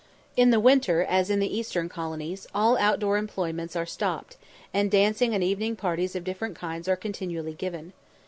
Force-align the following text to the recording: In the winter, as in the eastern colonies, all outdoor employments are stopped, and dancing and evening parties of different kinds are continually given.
In 0.35 0.49
the 0.49 0.59
winter, 0.59 1.03
as 1.03 1.29
in 1.29 1.37
the 1.39 1.55
eastern 1.55 1.87
colonies, 1.87 2.47
all 2.55 2.75
outdoor 2.75 3.17
employments 3.19 3.75
are 3.75 3.85
stopped, 3.85 4.35
and 4.73 4.89
dancing 4.89 5.35
and 5.35 5.43
evening 5.43 5.75
parties 5.75 6.15
of 6.15 6.23
different 6.23 6.55
kinds 6.55 6.87
are 6.87 6.95
continually 6.95 7.53
given. 7.53 7.93